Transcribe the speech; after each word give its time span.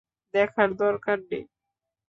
দেখার 0.33 0.69
দরকার 0.75 1.17
নেই। 1.29 1.43